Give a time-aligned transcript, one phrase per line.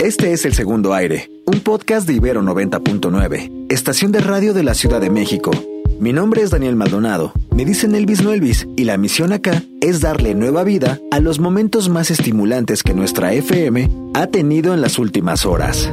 [0.00, 4.72] Este es El Segundo Aire, un podcast de Ibero 90.9, estación de radio de la
[4.72, 5.50] Ciudad de México.
[5.98, 10.00] Mi nombre es Daniel Maldonado, me dicen Elvis no Elvis, y la misión acá es
[10.00, 14.98] darle nueva vida a los momentos más estimulantes que nuestra FM ha tenido en las
[14.98, 15.92] últimas horas.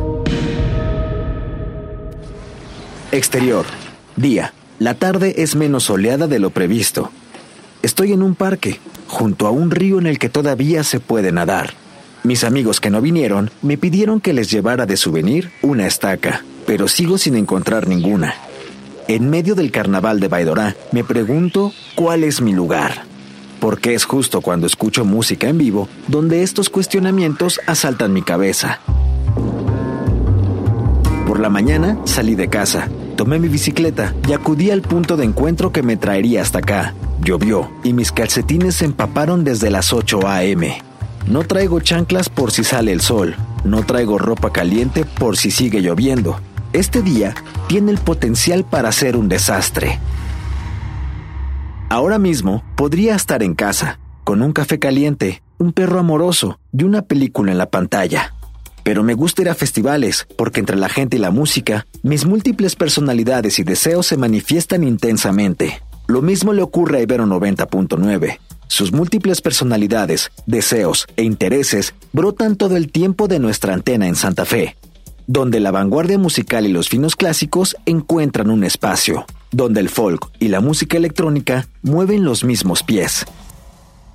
[3.12, 3.66] Exterior.
[4.16, 4.54] Día.
[4.80, 7.12] La tarde es menos soleada de lo previsto.
[7.82, 11.74] Estoy en un parque, junto a un río en el que todavía se puede nadar.
[12.28, 16.90] Mis amigos que no vinieron me pidieron que les llevara de souvenir una estaca, pero
[16.90, 18.36] sigo sin encontrar ninguna.
[19.08, 23.04] En medio del carnaval de Baidorá, me pregunto cuál es mi lugar.
[23.62, 28.82] Porque es justo cuando escucho música en vivo donde estos cuestionamientos asaltan mi cabeza.
[31.26, 35.72] Por la mañana salí de casa, tomé mi bicicleta y acudí al punto de encuentro
[35.72, 36.94] que me traería hasta acá.
[37.22, 40.87] Llovió y mis calcetines se empaparon desde las 8 a.m.
[41.28, 45.82] No traigo chanclas por si sale el sol, no traigo ropa caliente por si sigue
[45.82, 46.40] lloviendo.
[46.72, 47.36] Este día
[47.68, 50.00] tiene el potencial para ser un desastre.
[51.90, 57.02] Ahora mismo podría estar en casa, con un café caliente, un perro amoroso y una
[57.02, 58.34] película en la pantalla.
[58.84, 62.78] Pero me gusta ir a festivales, porque entre la gente y la música, mis múltiples
[62.78, 65.82] personalidades y deseos se manifiestan intensamente.
[66.08, 68.38] Lo mismo le ocurre a Ibero 90.9.
[68.68, 74.46] Sus múltiples personalidades, deseos e intereses brotan todo el tiempo de nuestra antena en Santa
[74.46, 74.76] Fe,
[75.26, 80.50] donde la vanguardia musical y los finos clásicos encuentran un espacio, donde el folk y
[80.50, 83.26] la música electrónica mueven los mismos pies.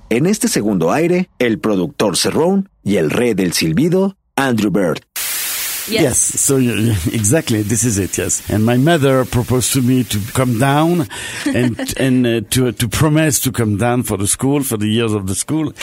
[0.09, 5.01] En este segundo aire, el productor Cerrone y el rey del silbido, Andrew Bird.
[5.87, 6.01] Yes.
[6.01, 6.17] yes.
[6.39, 8.17] So exactly, this is it.
[8.17, 8.49] Yes.
[8.49, 11.07] And my mother proposed to me to come down
[11.45, 15.13] and and uh, to to promise to come down for the school for the years
[15.13, 15.73] of the school,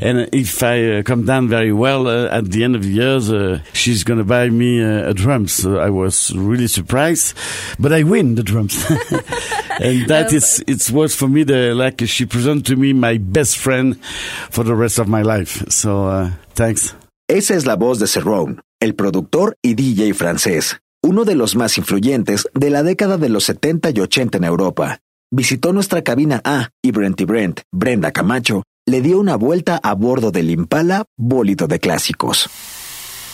[0.00, 3.30] and if I uh, come down very well uh, at the end of the years,
[3.30, 5.52] uh, she's going to buy me uh, a drums.
[5.52, 7.36] So I was really surprised,
[7.78, 8.82] but I win the drums,
[9.80, 13.58] and that is it was for me the like she presented to me my best
[13.58, 14.02] friend
[14.50, 15.68] for the rest of my life.
[15.70, 16.94] So uh, thanks.
[17.28, 18.60] Esa es la voz de Cerrone.
[18.80, 23.44] El productor y DJ francés, uno de los más influyentes de la década de los
[23.44, 25.00] 70 y 80 en Europa.
[25.30, 29.94] Visitó nuestra cabina A y Brent y Brent, Brenda Camacho, le dio una vuelta a
[29.94, 32.48] bordo del Impala, bólido de clásicos.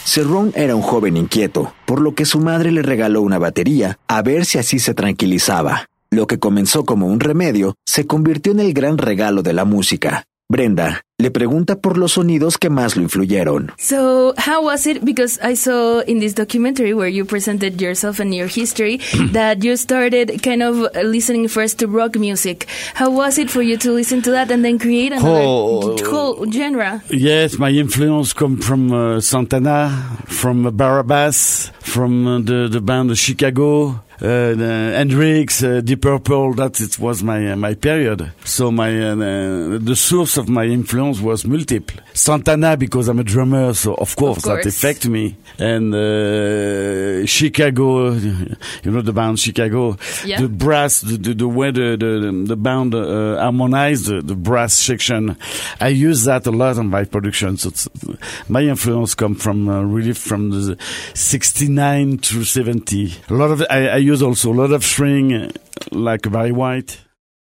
[0.05, 4.23] Cerrón era un joven inquieto, por lo que su madre le regaló una batería a
[4.23, 5.87] ver si así se tranquilizaba.
[6.11, 10.25] Lo que comenzó como un remedio se convirtió en el gran regalo de la música,
[10.49, 13.73] Brenda le pregunta por los sonidos que más lo influyeron.
[13.79, 15.03] So, how was it?
[15.03, 19.01] Because I saw in this documentary where you presented yourself and your history
[19.33, 22.67] that you started kind of listening first to rock music.
[22.95, 26.53] How was it for you to listen to that and then create another oh, whole
[26.53, 27.03] genre?
[27.11, 34.03] Yes, my influence come from uh, Santana, from Barabbas, from uh, the the band Chicago.
[34.21, 34.55] Uh,
[34.95, 36.55] Hendrix, uh, Deep Purple.
[36.55, 38.33] That it was my uh, my period.
[38.45, 39.15] So my uh,
[39.79, 42.01] the source of my influence was multiple.
[42.15, 44.65] Santana because I'm a drummer, so of course, of course.
[44.65, 45.37] that affect me.
[45.59, 50.41] And uh, Chicago, you know the band Chicago, yeah.
[50.41, 54.73] the brass, the, the, the way the the, the band uh, harmonized the, the, brass
[54.73, 55.37] section.
[55.79, 57.59] I use that a lot on my production.
[57.59, 57.91] So
[58.49, 60.79] my influence come from really from the
[61.15, 63.15] 69 to 70.
[63.29, 65.51] A lot of I, I use also a lot of string,
[65.91, 66.95] like Barry White.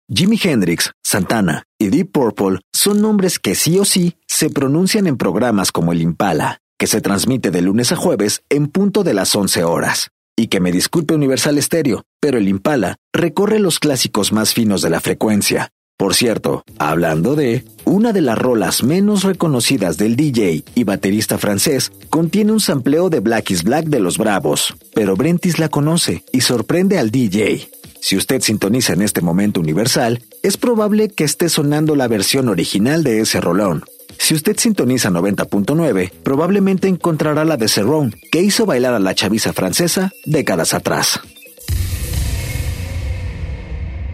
[0.09, 5.17] Jimi Hendrix, Santana y Deep Purple son nombres que sí o sí se pronuncian en
[5.17, 9.35] programas como el Impala, que se transmite de lunes a jueves en punto de las
[9.35, 10.11] 11 horas.
[10.37, 14.91] Y que me disculpe Universal Stereo, pero el Impala recorre los clásicos más finos de
[14.91, 15.71] la frecuencia.
[16.03, 21.93] Por cierto, hablando de, una de las rolas menos reconocidas del DJ y baterista francés
[22.11, 26.41] contiene un sampleo de Black is Black de los Bravos, pero Brentis la conoce y
[26.41, 27.69] sorprende al DJ.
[28.01, 33.05] Si usted sintoniza en este momento universal, es probable que esté sonando la versión original
[33.05, 33.85] de ese rolón.
[34.19, 39.53] Si usted sintoniza 90.9, probablemente encontrará la de Cerrone, que hizo bailar a la chaviza
[39.53, 41.21] francesa décadas atrás.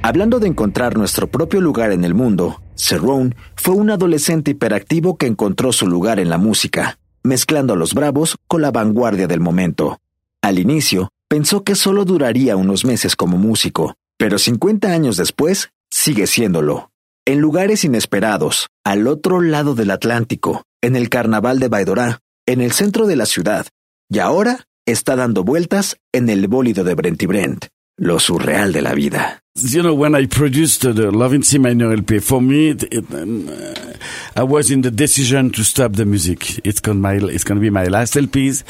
[0.09, 5.27] Hablando de encontrar nuestro propio lugar en el mundo, Cerrone fue un adolescente hiperactivo que
[5.27, 10.01] encontró su lugar en la música, mezclando a los bravos con la vanguardia del momento.
[10.41, 16.27] Al inicio, pensó que solo duraría unos meses como músico, pero 50 años después, sigue
[16.27, 16.91] siéndolo.
[17.27, 22.73] En lugares inesperados, al otro lado del Atlántico, en el carnaval de Baidorá, en el
[22.73, 23.67] centro de la ciudad,
[24.09, 27.67] y ahora está dando vueltas en el bólido de Brent y Brent,
[27.99, 29.43] lo surreal de la vida.
[29.61, 33.13] you know, when I produced the Love in C minor LP, for me, it, it,
[33.13, 33.51] um,
[34.37, 36.65] I was in the decision to stop the music.
[36.65, 38.63] It's going my, it's going to be my last LPs.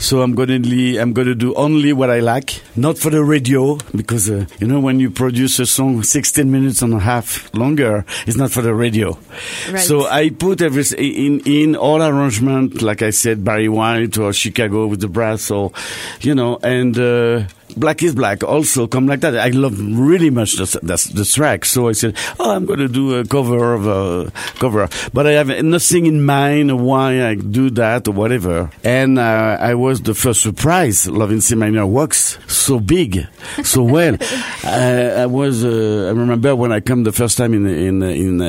[0.00, 3.22] So I'm going to, I'm going to do only what I like, not for the
[3.22, 7.52] radio, because, uh, you know, when you produce a song 16 minutes and a half
[7.54, 9.18] longer, it's not for the radio.
[9.70, 9.80] Right.
[9.80, 14.86] So I put everything in, in all arrangement, like I said, Barry White or Chicago
[14.86, 15.72] with the brass or,
[16.20, 17.44] you know, and, uh,
[17.76, 19.36] Black is Black also come like that.
[19.36, 21.64] I love really much the, the, the track.
[21.64, 25.32] So I said, oh, I'm going to do a cover of a cover, but I
[25.32, 28.70] have nothing in mind why I do that or whatever.
[28.84, 31.08] And uh, I was the first surprise.
[31.08, 33.26] Love in C minor works so big,
[33.62, 34.16] so well.
[34.64, 38.40] I, I was, uh, I remember when I come the first time in in in
[38.40, 38.44] uh,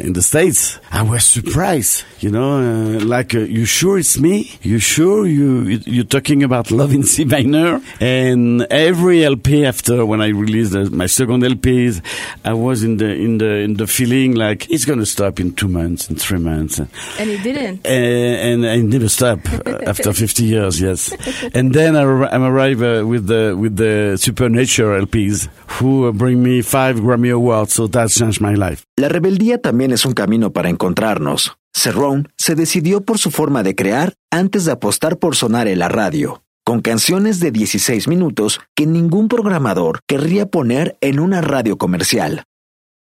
[0.00, 2.04] in the states, I was surprised.
[2.20, 4.58] You know, uh, like, uh, you sure it's me?
[4.62, 7.80] You sure you you're talking about Love in C minor?
[8.00, 12.02] And every LP after when I released the, my second LPs,
[12.44, 15.52] I was in the in the in the feeling like it's going to stop in
[15.52, 17.86] two months, in three months, and it didn't.
[17.86, 19.40] And, and I never stop
[19.86, 20.80] after 50 years.
[20.80, 21.12] Yes,
[21.54, 25.48] and then I, I arrive uh, with the with the Supernature LPs,
[25.78, 27.74] who bring me five Grammy awards.
[27.74, 28.84] So that changed my life.
[28.96, 31.56] La rebeldía también es un camino para encontrarnos.
[31.72, 35.88] Cerrone se decidió por su forma de crear antes de apostar por sonar en la
[35.88, 42.44] radio con canciones de 16 minutos que ningún programador querría poner en una radio comercial.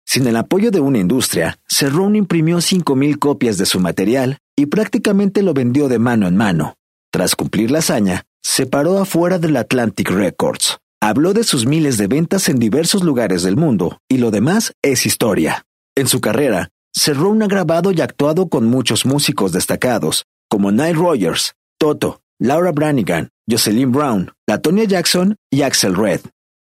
[0.06, 5.42] Sin el apoyo de una industria, Cerrone imprimió 5.000 copias de su material y prácticamente
[5.42, 6.74] lo vendió de mano en mano.
[7.12, 10.78] Tras cumplir la hazaña, se paró afuera del Atlantic Records.
[11.02, 15.06] Habló de sus miles de ventas en diversos lugares del mundo, y lo demás es
[15.06, 15.64] historia.
[15.94, 21.54] En su carrera, Cerrone ha grabado y actuado con muchos músicos destacados, como Nile Rogers,
[21.78, 26.20] Toto, Laura Branigan, Jocelyn Brown, Latonia Jackson y Axel Red.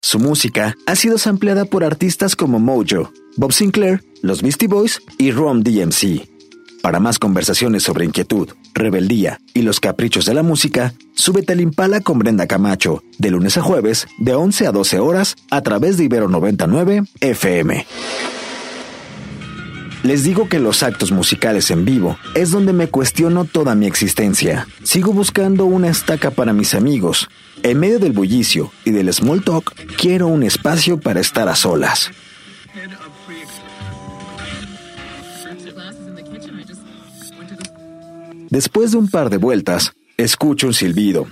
[0.01, 5.33] Su música ha sido sampleada por artistas como Mojo, Bob Sinclair, los Beastie Boys y
[5.33, 6.29] Rom DMC.
[6.83, 12.01] Para más conversaciones sobre inquietud, rebeldía y los caprichos de la música, súbete al Impala
[12.01, 16.05] con Brenda Camacho, de lunes a jueves, de 11 a 12 horas, a través de
[16.05, 17.87] Ibero 99 FM.
[20.09, 24.67] Les digo que los actos musicales en vivo es donde me cuestiono toda mi existencia.
[24.83, 27.29] Sigo buscando una estaca para mis amigos.
[27.63, 32.11] En medio del bullicio y del small talk, quiero un espacio para estar a solas.
[38.49, 41.29] Después de un par de vueltas, escucho un silbido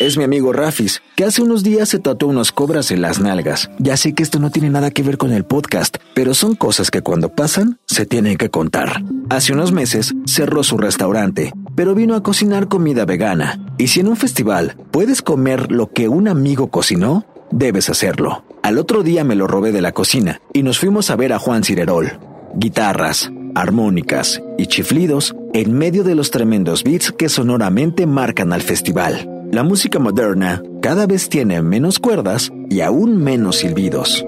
[0.00, 3.70] es mi amigo Rafis, que hace unos días se tatuó unas cobras en las nalgas.
[3.78, 6.90] Ya sé que esto no tiene nada que ver con el podcast, pero son cosas
[6.90, 9.04] que cuando pasan se tienen que contar.
[9.28, 13.74] Hace unos meses cerró su restaurante, pero vino a cocinar comida vegana.
[13.76, 18.42] Y si en un festival puedes comer lo que un amigo cocinó, debes hacerlo.
[18.62, 21.38] Al otro día me lo robé de la cocina y nos fuimos a ver a
[21.38, 22.18] Juan Cirerol.
[22.54, 29.39] Guitarras, armónicas y chiflidos en medio de los tremendos beats que sonoramente marcan al festival.
[29.52, 34.24] La música moderna cada vez tiene menos cuerdas y aún menos silbidos.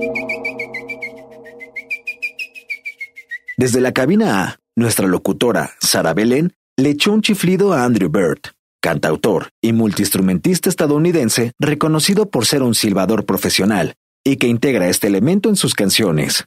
[3.56, 8.40] Desde la cabina A, nuestra locutora, Sara Belén, le echó un chiflido a Andrew Bird,
[8.80, 15.48] cantautor y multiinstrumentista estadounidense reconocido por ser un silbador profesional y que integra este elemento
[15.48, 16.46] en sus canciones.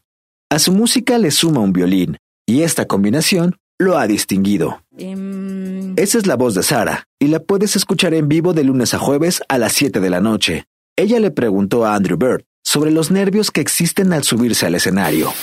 [0.49, 4.81] A su música le suma un violín, y esta combinación lo ha distinguido.
[4.97, 8.93] Em, Esa es la voz de Sara, y la puedes escuchar en vivo de lunes
[8.93, 10.65] a jueves a las 7 de la noche.
[10.97, 15.33] Ella le preguntó a Andrew Bird sobre los nervios que existen al subirse al escenario.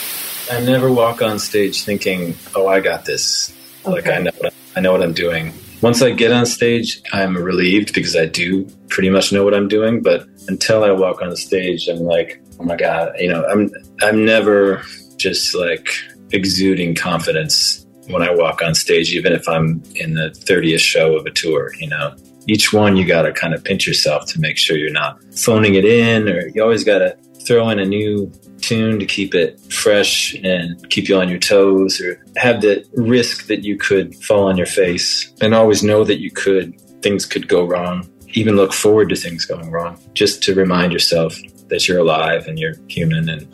[0.51, 3.55] I never walk on stage thinking, "Oh, I got this."
[3.87, 5.53] Like I know, what, I know what I'm doing.
[5.83, 9.69] Once I get on stage, I'm relieved because I do pretty much know what I'm
[9.69, 10.01] doing.
[10.03, 13.71] But until I walk on stage, I'm like, "Oh my god!" You know, I'm
[14.03, 14.83] I'm never
[15.17, 15.89] just like
[16.33, 21.27] exuding confidence when I walk on stage, even if I'm in the 30th show of
[21.27, 22.15] a tour, you know.
[22.49, 25.75] Each one you got to kind of pinch yourself to make sure you're not phoning
[25.75, 27.17] it in, or you always got to
[27.47, 32.01] throw in a new tune to keep it fresh and keep you on your toes,
[32.01, 36.21] or have the risk that you could fall on your face, and always know that
[36.21, 38.09] you could, things could go wrong.
[38.35, 41.37] Even look forward to things going wrong, just to remind yourself
[41.69, 43.47] that you're alive and you're human and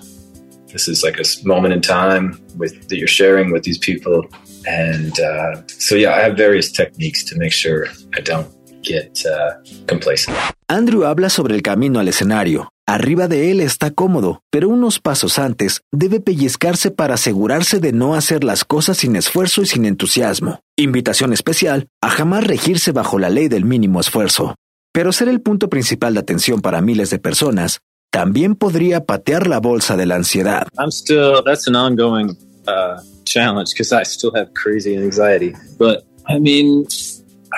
[0.72, 4.26] this is like a moment in time with that you're sharing with these people.
[4.66, 8.48] And uh, so, yeah, I have various techniques to make sure I don't
[8.82, 9.54] get uh,
[9.86, 10.36] complacent.
[10.68, 12.68] Andrew habla sobre el camino al escenario.
[12.86, 18.14] Arriba de él está cómodo, pero unos pasos antes debe pellizcarse para asegurarse de no
[18.14, 20.60] hacer las cosas sin esfuerzo y sin entusiasmo.
[20.76, 24.54] Invitación especial a jamás regirse bajo la ley del mínimo esfuerzo.
[24.92, 29.60] Pero ser el punto principal de atención para miles de personas también podría patear la
[29.60, 30.68] bolsa de la ansiedad.
[30.78, 32.36] I'm still, that's an ongoing
[32.66, 35.54] uh, challenge because I still have crazy anxiety.
[35.78, 36.86] But I mean,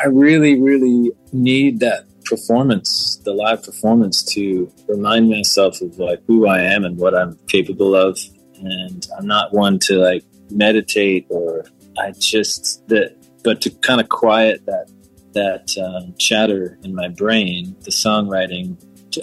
[0.03, 6.47] I really, really need that performance, the live performance to remind myself of like who
[6.47, 8.19] I am and what I'm capable of.
[8.63, 11.65] And I'm not one to like meditate or
[11.99, 14.91] I just that, but to kind of quiet that
[15.33, 18.77] that um, chatter in my brain, the songwriting.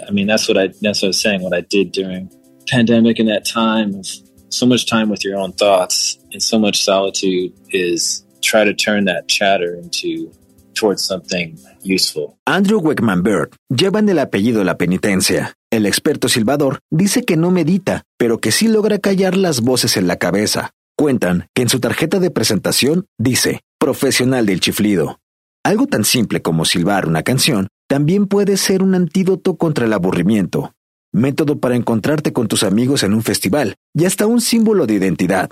[0.08, 1.42] I mean, that's what I that's what I was saying.
[1.42, 2.30] What I did during
[2.68, 4.06] pandemic and that time of
[4.50, 9.06] so much time with your own thoughts and so much solitude is try to turn
[9.06, 10.32] that chatter into
[10.74, 12.38] towards something useful.
[12.46, 15.54] Andrew Weckman Bird lleva en el apellido la penitencia.
[15.72, 20.08] El experto silbador dice que no medita, pero que sí logra callar las voces en
[20.08, 20.72] la cabeza.
[20.96, 25.20] Cuentan que en su tarjeta de presentación dice profesional del chiflido.
[25.64, 30.74] Algo tan simple como silbar una canción también puede ser un antídoto contra el aburrimiento,
[31.14, 35.50] método para encontrarte con tus amigos en un festival y hasta un símbolo de identidad.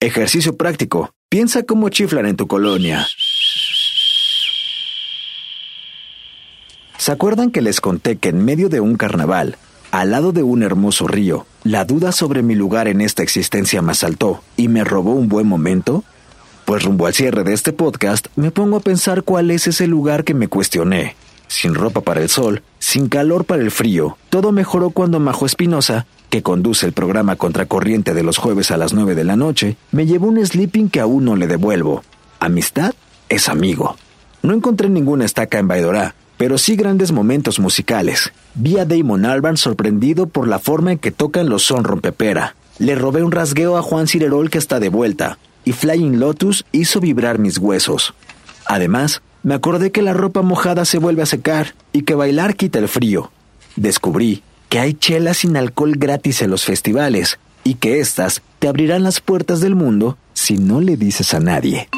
[0.00, 1.10] Ejercicio práctico.
[1.30, 3.06] Piensa cómo chiflan en tu colonia.
[6.98, 9.56] ¿Se acuerdan que les conté que en medio de un carnaval,
[9.90, 13.92] al lado de un hermoso río, la duda sobre mi lugar en esta existencia me
[13.92, 16.04] asaltó y me robó un buen momento?
[16.66, 20.24] Pues rumbo al cierre de este podcast me pongo a pensar cuál es ese lugar
[20.24, 21.16] que me cuestioné.
[21.48, 26.06] Sin ropa para el sol, sin calor para el frío, todo mejoró cuando Majo Espinosa,
[26.30, 30.06] que conduce el programa Contracorriente de los jueves a las 9 de la noche, me
[30.06, 32.04] llevó un sleeping que aún no le devuelvo.
[32.38, 32.94] Amistad
[33.30, 33.96] es amigo.
[34.42, 38.32] No encontré ninguna estaca en Baidorá, pero sí grandes momentos musicales.
[38.54, 42.54] Vi a Damon Albarn sorprendido por la forma en que tocan los son rompepera.
[42.78, 47.00] Le robé un rasgueo a Juan Cirerol que está de vuelta, y Flying Lotus hizo
[47.00, 48.14] vibrar mis huesos.
[48.66, 52.78] Además, me acordé que la ropa mojada se vuelve a secar y que bailar quita
[52.78, 53.30] el frío.
[53.76, 59.02] Descubrí que hay chelas sin alcohol gratis en los festivales y que éstas te abrirán
[59.02, 61.88] las puertas del mundo si no le dices a nadie.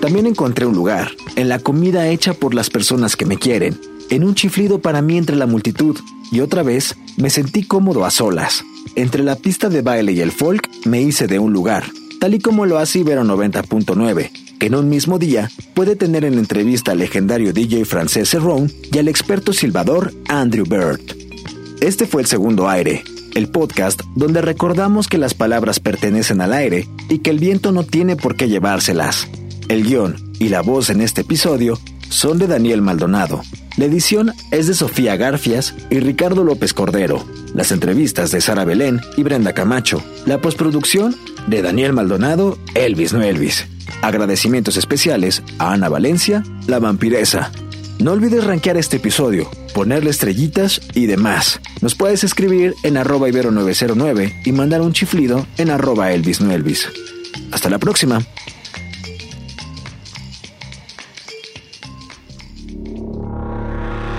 [0.00, 4.24] También encontré un lugar, en la comida hecha por las personas que me quieren, en
[4.24, 5.98] un chiflido para mí entre la multitud,
[6.32, 8.64] y otra vez me sentí cómodo a solas.
[8.96, 11.84] Entre la pista de baile y el folk me hice de un lugar,
[12.20, 14.30] tal y como lo hace Ibero 90.9,
[14.62, 18.98] que en un mismo día puede tener en entrevista al legendario DJ francés Serrón y
[18.98, 21.00] al experto silbador Andrew Bird.
[21.80, 23.02] Este fue el segundo aire,
[23.34, 27.82] el podcast donde recordamos que las palabras pertenecen al aire y que el viento no
[27.82, 29.26] tiene por qué llevárselas.
[29.66, 31.76] El guion y la voz en este episodio
[32.08, 33.42] son de Daniel Maldonado.
[33.76, 37.26] La edición es de Sofía Garfias y Ricardo López Cordero.
[37.52, 40.04] Las entrevistas de Sara Belén y Brenda Camacho.
[40.24, 41.16] La postproducción
[41.48, 43.66] de Daniel Maldonado, Elvis no Elvis.
[44.02, 47.50] Agradecimientos especiales a Ana Valencia, la vampiresa.
[48.00, 51.60] No olvides rankear este episodio, ponerle estrellitas y demás.
[51.80, 56.88] Nos puedes escribir en arroba ibero909 y mandar un chiflido en arroba Elvis no Elvis.
[57.52, 58.18] Hasta la próxima.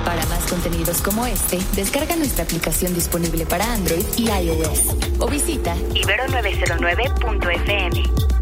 [0.06, 5.76] Para más contenidos como este, descarga nuestra aplicación disponible para Android y iOS o visita
[5.76, 8.33] ibero909.fm.